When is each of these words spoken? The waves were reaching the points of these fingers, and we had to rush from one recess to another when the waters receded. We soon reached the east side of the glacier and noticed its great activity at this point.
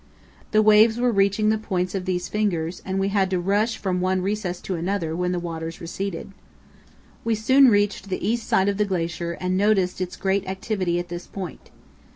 The 0.49 0.63
waves 0.63 0.97
were 0.97 1.11
reaching 1.11 1.49
the 1.49 1.59
points 1.59 1.93
of 1.93 2.05
these 2.05 2.27
fingers, 2.27 2.81
and 2.83 2.97
we 2.97 3.09
had 3.09 3.29
to 3.29 3.39
rush 3.39 3.77
from 3.77 4.01
one 4.01 4.23
recess 4.23 4.59
to 4.61 4.73
another 4.73 5.15
when 5.15 5.31
the 5.31 5.37
waters 5.37 5.79
receded. 5.79 6.31
We 7.23 7.35
soon 7.35 7.67
reached 7.67 8.09
the 8.09 8.27
east 8.27 8.47
side 8.47 8.67
of 8.67 8.77
the 8.77 8.85
glacier 8.85 9.33
and 9.33 9.55
noticed 9.55 10.01
its 10.01 10.15
great 10.15 10.47
activity 10.47 10.97
at 10.97 11.09
this 11.09 11.27
point. 11.27 11.69